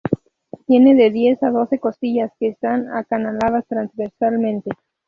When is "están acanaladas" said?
2.47-3.67